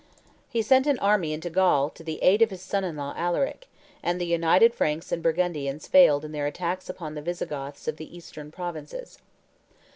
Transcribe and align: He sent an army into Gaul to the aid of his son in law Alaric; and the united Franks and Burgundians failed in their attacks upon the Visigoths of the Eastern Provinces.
He 0.49 0.63
sent 0.63 0.87
an 0.87 0.97
army 0.97 1.31
into 1.31 1.51
Gaul 1.51 1.91
to 1.91 2.03
the 2.03 2.23
aid 2.23 2.41
of 2.41 2.49
his 2.49 2.63
son 2.63 2.83
in 2.83 2.95
law 2.95 3.13
Alaric; 3.15 3.67
and 4.01 4.19
the 4.19 4.25
united 4.25 4.73
Franks 4.73 5.11
and 5.11 5.21
Burgundians 5.21 5.85
failed 5.85 6.25
in 6.25 6.31
their 6.31 6.47
attacks 6.47 6.89
upon 6.89 7.13
the 7.13 7.21
Visigoths 7.21 7.87
of 7.87 7.97
the 7.97 8.17
Eastern 8.17 8.49
Provinces. 8.51 9.19